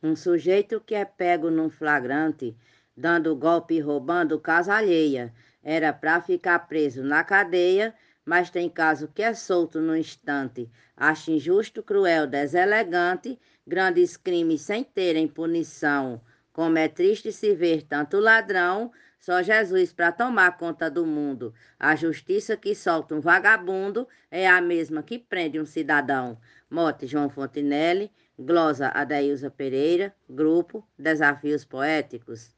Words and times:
Um 0.00 0.14
sujeito 0.14 0.80
que 0.80 0.94
é 0.94 1.04
pego 1.04 1.50
num 1.50 1.68
flagrante, 1.68 2.56
dando 2.96 3.34
golpe 3.34 3.74
e 3.74 3.80
roubando 3.80 4.38
casa 4.38 4.74
alheia, 4.74 5.34
era 5.62 5.92
para 5.92 6.20
ficar 6.20 6.58
preso 6.60 7.02
na 7.02 7.24
cadeia, 7.24 7.92
mas 8.24 8.48
tem 8.48 8.68
caso 8.68 9.08
que 9.08 9.22
é 9.22 9.34
solto 9.34 9.80
no 9.80 9.96
instante. 9.96 10.70
Acho 10.96 11.32
injusto, 11.32 11.82
cruel, 11.82 12.26
deselegante, 12.26 13.38
grandes 13.66 14.16
crimes 14.16 14.60
sem 14.60 14.84
terem 14.84 15.26
punição. 15.26 16.20
Como 16.52 16.78
é 16.78 16.88
triste 16.88 17.32
se 17.32 17.54
ver 17.54 17.82
tanto 17.82 18.20
ladrão, 18.20 18.92
só 19.18 19.42
Jesus 19.42 19.92
para 19.92 20.12
tomar 20.12 20.56
conta 20.56 20.88
do 20.88 21.04
mundo. 21.04 21.52
A 21.78 21.96
justiça 21.96 22.56
que 22.56 22.74
solta 22.74 23.14
um 23.14 23.20
vagabundo 23.20 24.06
é 24.30 24.48
a 24.48 24.60
mesma 24.60 25.02
que 25.02 25.18
prende 25.18 25.58
um 25.58 25.66
cidadão. 25.66 26.38
Mote 26.70 27.06
João 27.06 27.28
Fontinelli, 27.28 28.12
glosa 28.38 28.92
Adailza 28.94 29.50
Pereira, 29.50 30.14
grupo 30.28 30.86
Desafios 30.98 31.64
Poéticos. 31.64 32.54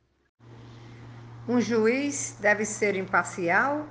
Um 1.48 1.60
juiz 1.60 2.36
deve 2.41 2.64
ser 2.64 2.96
imparcial, 2.96 3.88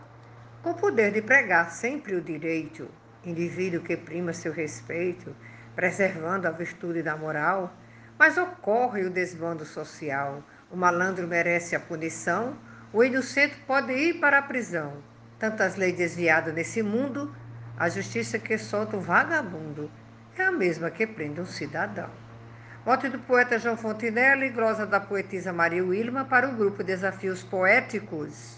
com 0.62 0.74
poder 0.74 1.12
de 1.12 1.22
pregar 1.22 1.72
sempre 1.72 2.16
o 2.16 2.22
direito, 2.22 2.88
indivíduo 3.26 3.82
que 3.82 3.98
prima 3.98 4.34
seu 4.34 4.54
respeito, 4.54 5.36
preservando 5.76 6.48
a 6.48 6.52
virtude 6.52 7.02
da 7.02 7.18
moral 7.18 7.74
mas 8.20 8.38
ocorre 8.38 9.06
o 9.06 9.10
desbando 9.10 9.64
social. 9.64 10.44
O 10.70 10.76
malandro 10.76 11.26
merece 11.26 11.74
a 11.74 11.80
punição, 11.80 12.58
o 12.92 13.02
inocente 13.02 13.56
pode 13.66 13.94
ir 13.94 14.20
para 14.20 14.40
a 14.40 14.42
prisão. 14.42 15.02
Tantas 15.40 15.78
leis 15.78 15.96
desviadas 15.96 16.54
nesse 16.54 16.84
mundo, 16.84 17.34
a 17.78 17.88
justiça 17.88 18.38
que 18.38 18.58
solta 18.58 18.98
um 18.98 19.00
vagabundo 19.00 19.90
é 20.42 20.46
a 20.46 20.52
mesma 20.52 20.90
que 20.90 21.06
prende 21.06 21.42
um 21.42 21.46
cidadão. 21.46 22.10
Voto 22.86 23.10
do 23.10 23.20
poeta 23.20 23.60
João 23.60 23.78
Fontinelli 23.78 24.48
e 24.48 24.50
glosa 24.50 24.86
da 24.86 25.00
poetisa 25.00 25.54
Maria 25.54 25.84
Wilma 25.84 26.26
para 26.26 26.50
o 26.50 26.56
grupo 26.56 26.84
Desafios 26.84 27.44
Poéticos. 27.44 28.58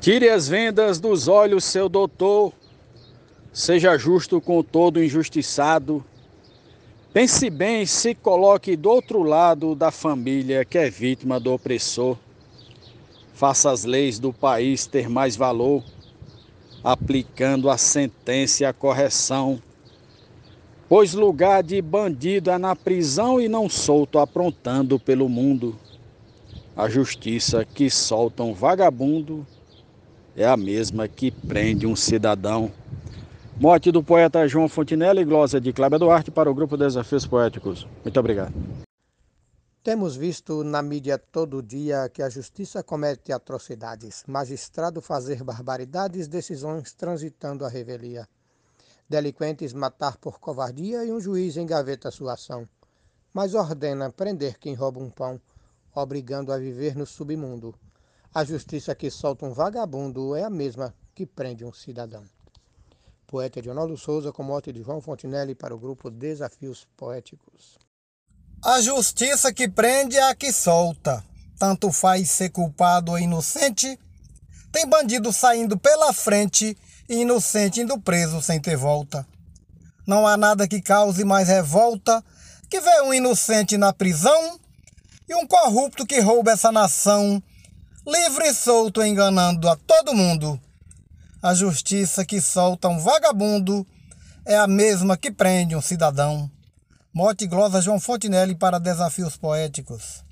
Tire 0.00 0.28
as 0.28 0.48
vendas 0.48 1.00
dos 1.00 1.28
olhos, 1.28 1.64
seu 1.64 1.88
doutor. 1.88 2.52
Seja 3.52 3.96
justo 3.96 4.40
com 4.40 4.62
todo 4.62 5.02
injustiçado 5.02 6.04
Pense 7.14 7.48
bem, 7.48 7.86
se 7.86 8.12
coloque 8.12 8.76
do 8.76 8.90
outro 8.90 9.22
lado 9.22 9.76
da 9.76 9.92
família 9.92 10.64
que 10.64 10.76
é 10.76 10.90
vítima 10.90 11.38
do 11.38 11.52
opressor. 11.52 12.18
Faça 13.32 13.70
as 13.70 13.84
leis 13.84 14.18
do 14.18 14.32
país 14.32 14.84
ter 14.84 15.08
mais 15.08 15.36
valor, 15.36 15.84
aplicando 16.82 17.70
a 17.70 17.78
sentença 17.78 18.64
e 18.64 18.66
a 18.66 18.72
correção. 18.72 19.62
Pois 20.96 21.12
lugar 21.12 21.60
de 21.64 21.82
bandido 21.82 22.52
é 22.52 22.56
na 22.56 22.76
prisão 22.76 23.40
e 23.40 23.48
não 23.48 23.68
solto 23.68 24.20
aprontando 24.20 24.96
pelo 24.96 25.28
mundo. 25.28 25.74
A 26.76 26.88
justiça 26.88 27.64
que 27.64 27.90
solta 27.90 28.44
um 28.44 28.54
vagabundo 28.54 29.44
é 30.36 30.46
a 30.46 30.56
mesma 30.56 31.08
que 31.08 31.32
prende 31.32 31.84
um 31.84 31.96
cidadão. 31.96 32.70
Morte 33.60 33.90
do 33.90 34.04
poeta 34.04 34.46
João 34.46 34.68
Fontinelli 34.68 35.22
e 35.22 35.24
glosa 35.24 35.60
de 35.60 35.72
Cláudia 35.72 35.98
Duarte 35.98 36.30
para 36.30 36.48
o 36.48 36.54
grupo 36.54 36.76
Desafios 36.76 37.26
Poéticos. 37.26 37.84
Muito 38.04 38.20
obrigado. 38.20 38.54
Temos 39.82 40.14
visto 40.14 40.62
na 40.62 40.80
mídia 40.80 41.18
todo 41.18 41.60
dia 41.60 42.08
que 42.08 42.22
a 42.22 42.28
justiça 42.28 42.84
comete 42.84 43.32
atrocidades, 43.32 44.22
magistrado 44.28 45.02
fazer 45.02 45.42
barbaridades, 45.42 46.28
decisões 46.28 46.94
transitando 46.94 47.64
a 47.64 47.68
revelia. 47.68 48.28
Delinquentes 49.08 49.72
matar 49.72 50.16
por 50.16 50.38
covardia 50.38 51.04
e 51.04 51.12
um 51.12 51.20
juiz 51.20 51.56
engaveta 51.56 52.10
sua 52.10 52.34
ação, 52.34 52.68
mas 53.32 53.54
ordena 53.54 54.10
prender 54.10 54.58
quem 54.58 54.74
rouba 54.74 55.00
um 55.00 55.10
pão, 55.10 55.40
obrigando 55.94 56.52
a 56.52 56.58
viver 56.58 56.96
no 56.96 57.06
submundo. 57.06 57.74
A 58.34 58.44
justiça 58.44 58.94
que 58.94 59.10
solta 59.10 59.46
um 59.46 59.52
vagabundo 59.52 60.34
é 60.34 60.44
a 60.44 60.50
mesma 60.50 60.94
que 61.14 61.26
prende 61.26 61.64
um 61.64 61.72
cidadão 61.72 62.24
poeta 63.34 63.58
Edionaldo 63.58 63.96
Souza 63.96 64.30
com 64.30 64.44
mote 64.44 64.72
de 64.72 64.80
João 64.80 65.00
Fontinelli 65.00 65.56
para 65.56 65.74
o 65.74 65.78
grupo 65.78 66.08
Desafios 66.08 66.86
Poéticos. 66.96 67.76
A 68.64 68.80
justiça 68.80 69.52
que 69.52 69.68
prende 69.68 70.16
é 70.16 70.30
a 70.30 70.36
que 70.36 70.52
solta. 70.52 71.20
Tanto 71.58 71.90
faz 71.90 72.30
ser 72.30 72.50
culpado 72.50 73.10
ou 73.10 73.18
inocente. 73.18 73.98
Tem 74.70 74.88
bandido 74.88 75.32
saindo 75.32 75.76
pela 75.76 76.12
frente 76.12 76.78
e 77.08 77.16
inocente 77.16 77.80
indo 77.80 77.98
preso 78.00 78.40
sem 78.42 78.60
ter 78.60 78.76
volta. 78.76 79.26
Não 80.06 80.26
há 80.26 80.36
nada 80.36 80.68
que 80.68 80.80
cause 80.80 81.24
mais 81.24 81.48
revolta 81.48 82.22
que 82.68 82.80
ver 82.80 83.02
um 83.02 83.14
inocente 83.14 83.76
na 83.76 83.92
prisão 83.92 84.58
e 85.28 85.34
um 85.34 85.46
corrupto 85.46 86.06
que 86.06 86.20
rouba 86.20 86.52
essa 86.52 86.70
nação, 86.70 87.42
livre 88.06 88.48
e 88.48 88.54
solto 88.54 89.02
enganando 89.02 89.68
a 89.68 89.76
todo 89.76 90.14
mundo. 90.14 90.60
A 91.42 91.54
justiça 91.54 92.24
que 92.24 92.40
solta 92.40 92.88
um 92.88 92.98
vagabundo 92.98 93.86
é 94.44 94.56
a 94.56 94.66
mesma 94.66 95.16
que 95.16 95.30
prende 95.30 95.76
um 95.76 95.80
cidadão. 95.80 96.50
Morte 97.12 97.46
glosa 97.46 97.80
João 97.80 98.00
Fontinelli 98.00 98.54
para 98.54 98.80
Desafios 98.80 99.36
Poéticos. 99.36 100.23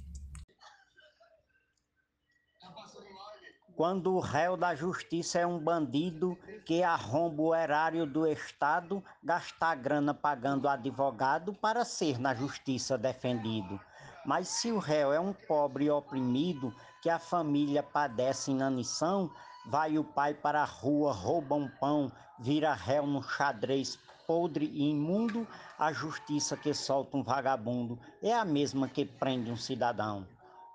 Quando 3.83 4.15
o 4.15 4.21
réu 4.21 4.57
da 4.57 4.77
justiça 4.77 5.41
é 5.41 5.45
um 5.45 5.59
bandido 5.59 6.39
que 6.65 6.85
arromba 6.85 7.43
o 7.43 7.53
erário 7.53 8.07
do 8.07 8.25
Estado, 8.29 9.03
gastar 9.21 9.75
grana 9.75 10.15
pagando 10.15 10.69
advogado 10.69 11.53
para 11.53 11.85
ser 11.85 12.17
na 12.17 12.33
justiça 12.33 12.97
defendido. 12.97 13.81
Mas 14.25 14.47
se 14.47 14.71
o 14.71 14.79
réu 14.79 15.13
é 15.13 15.19
um 15.19 15.33
pobre 15.33 15.91
oprimido 15.91 16.73
que 17.03 17.11
a 17.11 17.19
família 17.19 17.83
padece 17.83 18.53
inanição, 18.53 19.29
Vai 19.67 19.99
o 19.99 20.05
pai 20.05 20.33
para 20.33 20.63
a 20.63 20.65
rua, 20.65 21.13
rouba 21.13 21.57
um 21.57 21.69
pão, 21.69 22.11
vira 22.39 22.75
réu 22.75 23.05
no 23.05 23.21
xadrez 23.21 23.99
podre 24.29 24.67
e 24.67 24.91
imundo, 24.91 25.47
a 25.77 25.93
justiça 25.93 26.57
que 26.57 26.73
solta 26.73 27.17
um 27.17 27.23
vagabundo 27.23 27.99
é 28.23 28.33
a 28.33 28.45
mesma 28.45 28.89
que 28.89 29.05
prende 29.05 29.51
um 29.51 29.57
cidadão. 29.57 30.27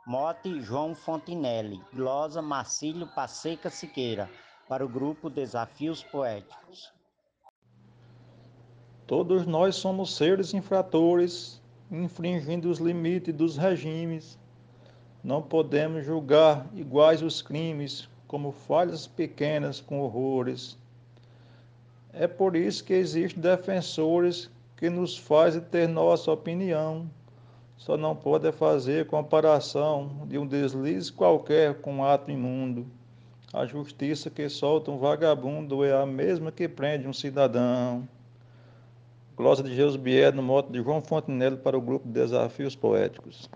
Mote 0.10 0.62
João 0.62 0.96
Fontinelli, 0.96 1.82
glosa 1.94 2.42
Marcílio 2.42 3.06
Passeca 3.08 3.70
Siqueira, 3.70 4.30
para 4.66 4.86
o 4.86 4.88
grupo 4.88 5.30
Desafios 5.30 6.02
Poéticos. 6.02 6.94
Todos 9.06 9.46
nós 9.46 9.76
somos 9.76 10.16
seres 10.16 10.54
infratores, 10.54 11.62
infringindo 11.92 12.70
os 12.70 12.80
limites 12.80 13.36
dos 13.36 13.58
regimes. 13.58 14.40
Não 15.22 15.42
podemos 15.42 16.06
julgar 16.06 16.66
iguais 16.74 17.22
os 17.22 17.42
crimes 17.42 18.08
como 18.30 18.54
falhas 18.54 19.08
pequenas 19.08 19.82
com 19.82 20.00
horrores. 20.00 20.78
É 22.14 22.28
por 22.28 22.56
isso 22.56 22.82
que 22.82 22.94
existem 22.94 23.42
defensores 23.42 24.50
que 24.78 24.90
nos 24.90 25.18
fazem 25.18 25.60
ter 25.60 25.86
nossa 25.86 26.32
opinião. 26.32 27.10
Só 27.78 27.96
não 27.96 28.16
pode 28.16 28.52
fazer 28.52 29.06
comparação 29.06 30.26
de 30.26 30.38
um 30.38 30.48
deslize 30.48 31.12
qualquer 31.12 31.80
com 31.80 31.98
um 31.98 32.04
ato 32.04 32.32
imundo. 32.32 32.88
A 33.54 33.66
justiça 33.66 34.30
que 34.30 34.50
solta 34.50 34.92
um 34.92 34.98
vagabundo 34.98 35.86
é 35.86 35.94
a 35.94 36.06
mesma 36.06 36.52
que 36.52 36.68
prende 36.68 37.08
um 37.08 37.14
cidadão. 37.14 38.08
Glosa 39.36 39.62
de 39.62 39.74
Jesus 39.76 39.96
Bier, 39.96 40.34
no 40.34 40.42
moto 40.42 40.72
de 40.72 40.82
João 40.82 41.02
Fontenelle 41.02 41.58
para 41.58 41.78
o 41.78 41.82
grupo 41.82 42.08
Desafios 42.08 42.76
Poéticos. 42.76 43.48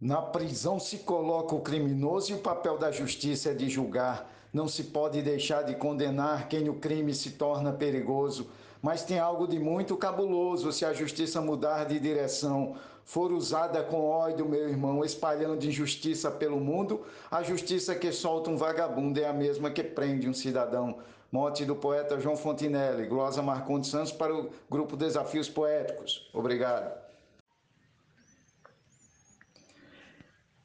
Na 0.00 0.22
prisão 0.22 0.78
se 0.78 0.98
coloca 0.98 1.56
o 1.56 1.60
criminoso 1.60 2.30
e 2.30 2.34
o 2.36 2.38
papel 2.38 2.78
da 2.78 2.92
justiça 2.92 3.50
é 3.50 3.54
de 3.54 3.68
julgar. 3.68 4.30
Não 4.52 4.66
se 4.66 4.84
pode 4.84 5.20
deixar 5.22 5.62
de 5.62 5.74
condenar 5.74 6.48
quem 6.48 6.68
o 6.68 6.74
crime 6.74 7.14
se 7.14 7.32
torna 7.32 7.72
perigoso. 7.72 8.48
Mas 8.80 9.02
tem 9.02 9.18
algo 9.18 9.46
de 9.46 9.58
muito 9.58 9.96
cabuloso 9.96 10.72
se 10.72 10.84
a 10.84 10.92
justiça 10.92 11.40
mudar 11.40 11.84
de 11.84 11.98
direção. 11.98 12.76
For 13.04 13.32
usada 13.32 13.82
com 13.82 14.04
ódio, 14.04 14.46
meu 14.46 14.68
irmão, 14.68 15.04
espalhando 15.04 15.64
injustiça 15.64 16.30
pelo 16.30 16.60
mundo, 16.60 17.02
a 17.30 17.42
justiça 17.42 17.94
que 17.94 18.12
solta 18.12 18.50
um 18.50 18.56
vagabundo 18.56 19.18
é 19.18 19.26
a 19.26 19.32
mesma 19.32 19.70
que 19.70 19.82
prende 19.82 20.28
um 20.28 20.34
cidadão. 20.34 20.98
Mote 21.32 21.64
do 21.64 21.74
poeta 21.74 22.20
João 22.20 22.36
Fontinelli, 22.36 23.06
glosa 23.06 23.42
Marcondes 23.42 23.90
Santos 23.90 24.12
para 24.12 24.34
o 24.34 24.50
grupo 24.70 24.96
Desafios 24.96 25.48
Poéticos. 25.48 26.30
Obrigado. 26.32 27.07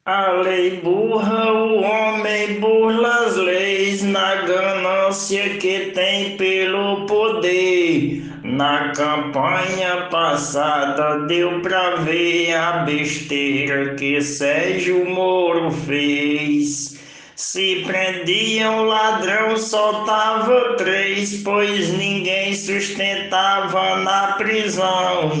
A 0.06 0.32
lei 0.32 0.82
burra, 0.82 1.50
o 1.50 1.80
homem 1.80 2.60
burla 2.60 3.24
as 3.24 3.36
leis 3.36 4.02
na 4.02 4.34
ganância 4.42 5.56
que 5.56 5.92
tem 5.94 6.36
pelo 6.36 7.06
poder. 7.06 8.22
Na 8.42 8.90
campanha 8.90 10.08
passada 10.10 11.20
deu 11.20 11.62
pra 11.62 11.96
ver 11.96 12.52
a 12.52 12.84
besteira 12.84 13.94
que 13.94 14.20
Sérgio 14.20 15.08
Moro 15.08 15.70
fez. 15.70 17.00
Se 17.34 17.82
prendia 17.86 18.70
um 18.70 18.82
ladrão, 18.82 19.56
soltava 19.56 20.74
três, 20.76 21.42
pois 21.42 21.88
ninguém 21.94 22.54
sustentava 22.54 23.96
na 24.02 24.32
prisão 24.32 25.32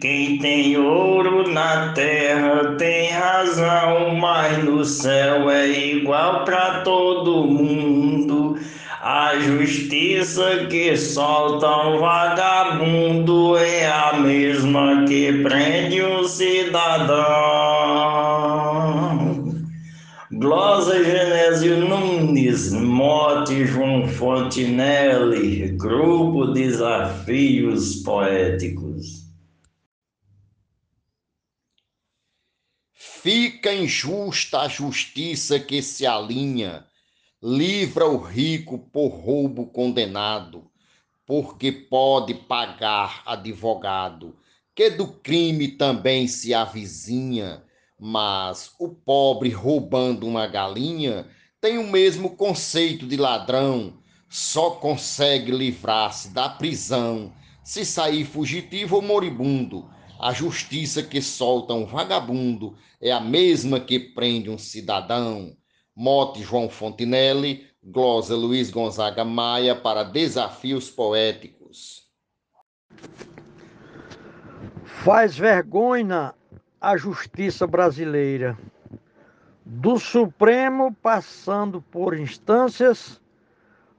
Quem 0.00 0.38
tem 0.38 0.76
ouro 0.76 1.50
na 1.50 1.92
terra 1.92 2.74
tem 2.78 3.10
razão, 3.10 4.14
mas 4.14 4.62
no 4.62 4.84
céu 4.84 5.50
é 5.50 5.68
igual 5.68 6.44
para 6.44 6.80
todo 6.80 7.44
mundo. 7.44 8.58
A 9.00 9.38
justiça 9.38 10.66
que 10.70 10.96
solta 10.96 11.68
um 11.88 11.98
vagabundo 11.98 13.56
é 13.58 13.86
a 13.86 14.14
mesma 14.14 15.04
que 15.04 15.42
prende 15.42 16.02
um 16.02 16.24
cidadão. 16.24 17.14
Glosa 20.32 21.04
Genésio 21.04 21.86
Nunes, 21.86 22.72
Mote 22.72 23.66
João 23.66 24.08
Fontinelli, 24.08 25.68
Grupo 25.76 26.46
Desafios 26.46 27.96
Poéticos. 27.96 29.13
Fica 33.24 33.72
injusta 33.72 34.60
a 34.60 34.68
justiça 34.68 35.58
que 35.58 35.80
se 35.80 36.06
alinha 36.06 36.84
livra 37.42 38.06
o 38.06 38.18
rico 38.18 38.78
por 38.78 39.08
roubo 39.08 39.64
condenado, 39.64 40.70
porque 41.24 41.72
pode 41.72 42.34
pagar 42.34 43.22
advogado, 43.24 44.36
que 44.74 44.90
do 44.90 45.06
crime 45.06 45.68
também 45.68 46.28
se 46.28 46.52
avizinha, 46.52 47.64
mas 47.98 48.74
o 48.78 48.90
pobre 48.90 49.48
roubando 49.48 50.26
uma 50.26 50.46
galinha 50.46 51.26
tem 51.62 51.78
o 51.78 51.90
mesmo 51.90 52.36
conceito 52.36 53.06
de 53.06 53.16
ladrão, 53.16 53.94
só 54.28 54.72
consegue 54.72 55.50
livrar-se 55.50 56.28
da 56.28 56.50
prisão 56.50 57.32
se 57.62 57.86
sair 57.86 58.26
fugitivo 58.26 58.96
ou 58.96 59.02
moribundo. 59.02 59.93
A 60.18 60.32
justiça 60.32 61.02
que 61.02 61.20
solta 61.20 61.74
um 61.74 61.84
vagabundo 61.84 62.76
é 63.00 63.10
a 63.10 63.20
mesma 63.20 63.80
que 63.80 63.98
prende 63.98 64.48
um 64.48 64.58
cidadão. 64.58 65.56
Mote 65.94 66.42
João 66.42 66.68
Fontinelli, 66.68 67.66
glosa 67.82 68.34
Luiz 68.34 68.70
Gonzaga 68.70 69.24
Maia 69.24 69.74
para 69.74 70.02
Desafios 70.02 70.90
Poéticos. 70.90 72.08
Faz 74.84 75.36
vergonha 75.36 76.34
a 76.80 76.96
justiça 76.96 77.66
brasileira. 77.66 78.58
Do 79.66 79.98
Supremo 79.98 80.94
passando 81.02 81.80
por 81.80 82.18
instâncias, 82.18 83.20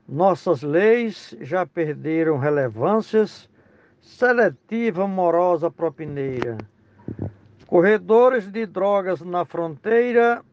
nossas 0.07 0.61
leis 0.61 1.35
já 1.41 1.65
perderam 1.65 2.37
relevâncias, 2.37 3.49
seletiva, 4.05 5.07
morosa, 5.07 5.69
propineira. 5.71 6.57
Corredores 7.65 8.49
de 8.49 8.65
drogas 8.65 9.21
na 9.21 9.43
fronteira 9.43 10.43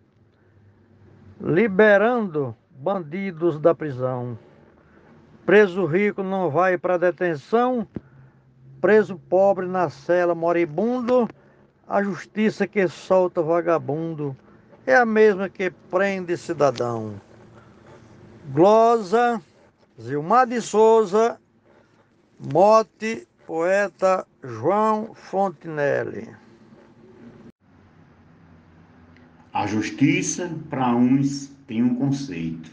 liberando 1.39 2.57
bandidos 2.71 3.61
da 3.61 3.75
prisão. 3.75 4.39
Preso 5.45 5.85
rico 5.85 6.23
não 6.23 6.51
vai 6.51 6.79
para 6.79 6.97
detenção, 6.97 7.87
preso 8.81 9.17
pobre 9.17 9.67
na 9.67 9.91
cela 9.91 10.35
moribundo, 10.35 11.29
a 11.87 12.03
justiça 12.03 12.67
que 12.67 12.89
solta 12.89 13.43
vagabundo 13.43 14.35
é 14.87 14.95
a 14.97 15.05
mesma 15.05 15.49
que 15.49 15.71
prende 15.91 16.37
cidadão. 16.37 17.21
Glosa, 18.53 19.41
Zilmar 20.01 20.47
de 20.47 20.61
Souza, 20.61 21.39
Mote, 22.53 23.29
poeta 23.53 24.27
João 24.43 25.13
Fontinelli. 25.13 26.27
A 29.53 29.67
justiça, 29.67 30.51
para 30.71 30.97
uns, 30.97 31.49
tem 31.67 31.83
um 31.83 31.95
conceito 31.97 32.71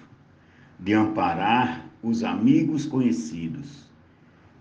de 0.79 0.93
amparar 0.93 1.85
os 2.01 2.23
amigos 2.23 2.85
conhecidos, 2.85 3.91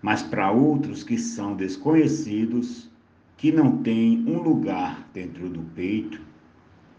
mas 0.01 0.21
para 0.21 0.51
outros 0.51 1.03
que 1.03 1.17
são 1.17 1.55
desconhecidos, 1.55 2.91
que 3.37 3.49
não 3.49 3.77
têm 3.77 4.25
um 4.27 4.41
lugar 4.41 5.07
dentro 5.13 5.47
do 5.47 5.61
peito, 5.73 6.19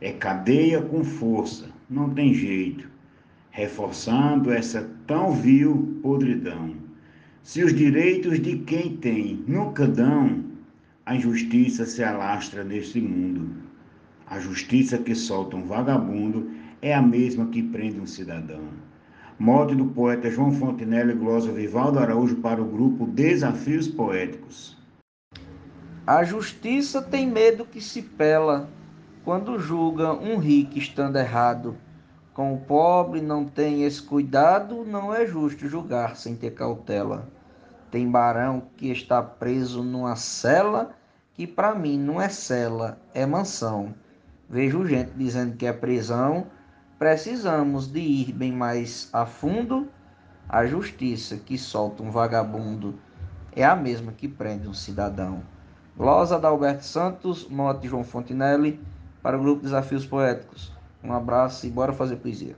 é 0.01 0.13
cadeia 0.13 0.81
com 0.81 1.05
força, 1.05 1.69
não 1.91 2.09
tem 2.09 2.33
jeito, 2.33 2.89
reforçando 3.51 4.51
essa 4.51 4.91
tão 5.07 5.35
vil 5.35 6.01
podridão. 6.03 6.89
Se 7.43 7.65
os 7.65 7.75
direitos 7.75 8.39
de 8.39 8.59
quem 8.59 8.97
tem 8.97 9.43
nunca 9.47 9.87
dão, 9.87 10.45
a 11.07 11.17
injustiça 11.17 11.87
se 11.87 12.05
alastra 12.05 12.63
neste 12.63 13.01
mundo. 13.01 13.51
A 14.27 14.39
justiça 14.39 14.99
que 14.99 15.15
solta 15.15 15.57
um 15.57 15.65
vagabundo 15.65 16.51
é 16.83 16.95
a 16.95 17.03
mesma 17.03 17.47
que 17.47 17.63
prende 17.63 17.99
um 17.99 18.07
cidadão. 18.07 18.61
Mote 19.39 19.75
do 19.75 19.87
poeta 19.87 20.31
João 20.31 20.53
Fontenelle 20.53 21.15
Glosa 21.15 21.51
Vivaldo 21.51 21.99
Araújo 21.99 22.37
para 22.37 22.63
o 22.63 22.67
grupo 22.67 23.07
Desafios 23.07 23.89
Poéticos. 23.89 24.77
A 26.07 26.23
justiça 26.23 27.01
tem 27.01 27.27
medo 27.27 27.65
que 27.65 27.81
se 27.81 28.03
pela 28.03 28.69
quando 29.25 29.59
julga 29.59 30.13
um 30.13 30.37
rico 30.37 30.79
estando 30.79 31.17
errado. 31.17 31.77
Com 32.33 32.55
o 32.55 32.61
pobre 32.61 33.21
não 33.21 33.45
tem 33.45 33.83
esse 33.83 34.01
cuidado, 34.01 34.85
não 34.85 35.13
é 35.13 35.27
justo 35.27 35.69
julgar 35.69 36.17
sem 36.17 36.37
ter 36.37 36.53
cautela. 36.53 37.29
Tem 37.91 38.09
barão 38.09 38.63
que 38.77 38.91
está 38.91 39.21
preso 39.21 39.83
numa 39.83 40.15
cela, 40.15 40.95
que 41.35 41.47
para 41.47 41.75
mim 41.75 41.99
não 41.99 42.21
é 42.21 42.29
cela, 42.29 43.01
é 43.13 43.27
mansão. 43.27 43.95
Vejo 44.49 44.87
gente 44.87 45.11
dizendo 45.17 45.57
que 45.57 45.67
é 45.67 45.73
prisão. 45.73 46.47
Precisamos 46.99 47.87
de 47.87 48.01
ir 48.01 48.33
bem 48.33 48.53
mais 48.53 49.09
a 49.13 49.27
fundo. 49.27 49.89
A 50.49 50.67
justiça 50.67 51.37
que 51.37 51.59
solta 51.59 52.03
um 52.03 52.11
vagabundo 52.11 52.99
é 53.55 53.65
a 53.65 53.75
mesma 53.75 54.13
que 54.13 54.29
prende 54.29 54.69
um 54.69 54.75
cidadão. 54.75 55.43
Glosa 55.97 56.39
da 56.39 56.49
Alberto 56.49 56.85
Santos, 56.85 57.49
mote 57.49 57.89
João 57.89 58.05
Fontinelli, 58.05 58.81
para 59.23 59.37
o 59.37 59.41
grupo 59.41 59.63
Desafios 59.63 60.07
Poéticos. 60.07 60.73
Um 61.03 61.13
abraço 61.13 61.67
e 61.67 61.71
bora 61.71 61.93
fazer 61.93 62.17
poesia. 62.17 62.57